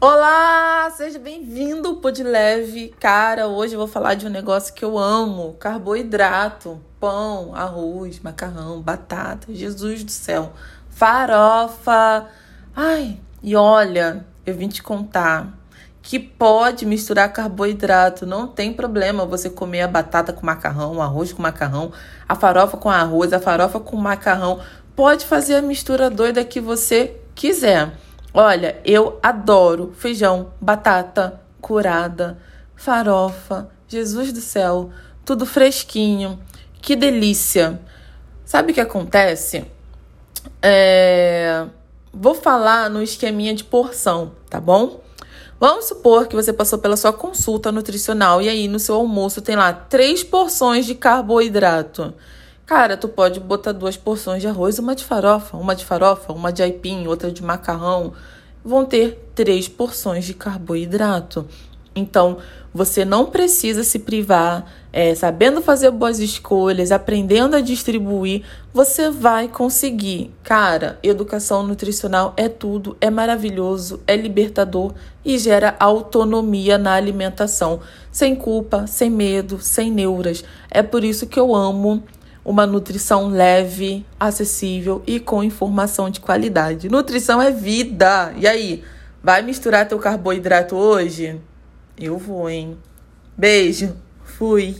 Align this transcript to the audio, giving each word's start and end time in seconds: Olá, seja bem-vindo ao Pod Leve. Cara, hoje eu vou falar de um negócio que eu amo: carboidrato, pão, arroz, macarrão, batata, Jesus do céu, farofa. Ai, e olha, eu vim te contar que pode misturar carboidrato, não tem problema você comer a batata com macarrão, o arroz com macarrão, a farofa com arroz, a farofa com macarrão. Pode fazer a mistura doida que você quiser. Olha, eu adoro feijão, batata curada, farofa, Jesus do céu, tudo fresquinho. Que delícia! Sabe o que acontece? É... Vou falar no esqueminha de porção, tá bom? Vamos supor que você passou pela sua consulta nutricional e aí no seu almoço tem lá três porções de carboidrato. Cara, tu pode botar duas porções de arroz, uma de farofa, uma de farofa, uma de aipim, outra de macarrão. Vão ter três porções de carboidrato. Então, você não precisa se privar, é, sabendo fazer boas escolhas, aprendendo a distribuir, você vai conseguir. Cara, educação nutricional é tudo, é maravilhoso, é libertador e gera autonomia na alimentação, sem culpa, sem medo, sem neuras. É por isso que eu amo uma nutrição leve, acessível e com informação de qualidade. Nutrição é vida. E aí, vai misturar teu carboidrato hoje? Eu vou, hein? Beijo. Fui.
Olá, 0.00 0.90
seja 0.96 1.18
bem-vindo 1.18 1.88
ao 1.88 1.94
Pod 1.96 2.22
Leve. 2.22 2.92
Cara, 3.00 3.46
hoje 3.46 3.74
eu 3.74 3.78
vou 3.78 3.86
falar 3.86 4.14
de 4.14 4.26
um 4.26 4.30
negócio 4.30 4.74
que 4.74 4.84
eu 4.84 4.98
amo: 4.98 5.54
carboidrato, 5.54 6.80
pão, 7.00 7.54
arroz, 7.54 8.20
macarrão, 8.20 8.82
batata, 8.82 9.54
Jesus 9.54 10.02
do 10.02 10.10
céu, 10.10 10.52
farofa. 10.90 12.26
Ai, 12.74 13.20
e 13.42 13.54
olha, 13.54 14.26
eu 14.44 14.54
vim 14.54 14.68
te 14.68 14.82
contar 14.82 15.56
que 16.02 16.18
pode 16.18 16.84
misturar 16.84 17.32
carboidrato, 17.32 18.26
não 18.26 18.46
tem 18.46 18.74
problema 18.74 19.24
você 19.24 19.48
comer 19.48 19.82
a 19.82 19.88
batata 19.88 20.34
com 20.34 20.44
macarrão, 20.44 20.96
o 20.96 21.00
arroz 21.02 21.32
com 21.32 21.40
macarrão, 21.40 21.92
a 22.28 22.34
farofa 22.34 22.76
com 22.76 22.90
arroz, 22.90 23.32
a 23.32 23.40
farofa 23.40 23.80
com 23.80 23.96
macarrão. 23.96 24.60
Pode 24.94 25.24
fazer 25.24 25.54
a 25.54 25.62
mistura 25.62 26.10
doida 26.10 26.44
que 26.44 26.60
você 26.60 27.16
quiser. 27.34 28.03
Olha, 28.36 28.80
eu 28.84 29.20
adoro 29.22 29.92
feijão, 29.96 30.52
batata 30.60 31.40
curada, 31.60 32.36
farofa, 32.74 33.70
Jesus 33.86 34.32
do 34.32 34.40
céu, 34.40 34.90
tudo 35.24 35.46
fresquinho. 35.46 36.40
Que 36.82 36.96
delícia! 36.96 37.80
Sabe 38.44 38.72
o 38.72 38.74
que 38.74 38.80
acontece? 38.80 39.64
É... 40.60 41.64
Vou 42.12 42.34
falar 42.34 42.90
no 42.90 43.00
esqueminha 43.00 43.54
de 43.54 43.62
porção, 43.62 44.32
tá 44.50 44.60
bom? 44.60 45.00
Vamos 45.60 45.84
supor 45.86 46.26
que 46.26 46.34
você 46.34 46.52
passou 46.52 46.80
pela 46.80 46.96
sua 46.96 47.12
consulta 47.12 47.70
nutricional 47.70 48.42
e 48.42 48.48
aí 48.48 48.66
no 48.66 48.80
seu 48.80 48.96
almoço 48.96 49.40
tem 49.40 49.54
lá 49.54 49.72
três 49.72 50.24
porções 50.24 50.86
de 50.86 50.96
carboidrato. 50.96 52.12
Cara, 52.66 52.96
tu 52.96 53.08
pode 53.08 53.40
botar 53.40 53.72
duas 53.72 53.94
porções 53.94 54.40
de 54.40 54.48
arroz, 54.48 54.78
uma 54.78 54.94
de 54.94 55.04
farofa, 55.04 55.54
uma 55.54 55.76
de 55.76 55.84
farofa, 55.84 56.32
uma 56.32 56.50
de 56.50 56.62
aipim, 56.62 57.06
outra 57.06 57.30
de 57.30 57.42
macarrão. 57.42 58.14
Vão 58.64 58.86
ter 58.86 59.22
três 59.34 59.68
porções 59.68 60.24
de 60.24 60.32
carboidrato. 60.32 61.46
Então, 61.94 62.38
você 62.72 63.04
não 63.04 63.26
precisa 63.26 63.84
se 63.84 63.98
privar, 63.98 64.64
é, 64.90 65.14
sabendo 65.14 65.60
fazer 65.60 65.90
boas 65.90 66.18
escolhas, 66.18 66.90
aprendendo 66.90 67.54
a 67.54 67.60
distribuir, 67.60 68.42
você 68.72 69.10
vai 69.10 69.46
conseguir. 69.46 70.32
Cara, 70.42 70.98
educação 71.02 71.62
nutricional 71.62 72.32
é 72.34 72.48
tudo, 72.48 72.96
é 72.98 73.10
maravilhoso, 73.10 74.00
é 74.06 74.16
libertador 74.16 74.94
e 75.22 75.38
gera 75.38 75.76
autonomia 75.78 76.78
na 76.78 76.94
alimentação, 76.94 77.80
sem 78.10 78.34
culpa, 78.34 78.86
sem 78.86 79.10
medo, 79.10 79.60
sem 79.60 79.90
neuras. 79.90 80.42
É 80.70 80.82
por 80.82 81.04
isso 81.04 81.26
que 81.26 81.38
eu 81.38 81.54
amo 81.54 82.02
uma 82.44 82.66
nutrição 82.66 83.28
leve, 83.28 84.04
acessível 84.20 85.02
e 85.06 85.18
com 85.18 85.42
informação 85.42 86.10
de 86.10 86.20
qualidade. 86.20 86.88
Nutrição 86.88 87.40
é 87.40 87.50
vida. 87.50 88.34
E 88.36 88.46
aí, 88.46 88.84
vai 89.22 89.42
misturar 89.42 89.88
teu 89.88 89.98
carboidrato 89.98 90.76
hoje? 90.76 91.40
Eu 91.98 92.18
vou, 92.18 92.50
hein? 92.50 92.76
Beijo. 93.36 93.96
Fui. 94.24 94.76